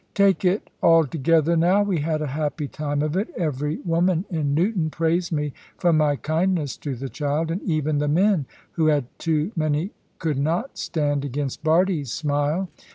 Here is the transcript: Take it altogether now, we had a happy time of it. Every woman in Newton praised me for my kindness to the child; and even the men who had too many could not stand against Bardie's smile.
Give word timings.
Take 0.15 0.43
it 0.43 0.71
altogether 0.81 1.55
now, 1.55 1.83
we 1.83 1.99
had 1.99 2.23
a 2.23 2.33
happy 2.33 2.67
time 2.67 3.03
of 3.03 3.15
it. 3.15 3.29
Every 3.37 3.77
woman 3.85 4.25
in 4.31 4.55
Newton 4.55 4.89
praised 4.89 5.31
me 5.31 5.53
for 5.77 5.93
my 5.93 6.15
kindness 6.15 6.75
to 6.77 6.95
the 6.95 7.07
child; 7.07 7.51
and 7.51 7.61
even 7.61 7.99
the 7.99 8.07
men 8.07 8.47
who 8.71 8.87
had 8.87 9.05
too 9.19 9.51
many 9.55 9.91
could 10.17 10.39
not 10.39 10.79
stand 10.79 11.23
against 11.23 11.63
Bardie's 11.63 12.11
smile. 12.11 12.67